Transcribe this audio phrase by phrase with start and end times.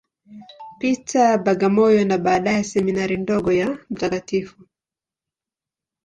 [0.79, 4.29] Peter, Bagamoyo, na baadaye Seminari ndogo ya Mt.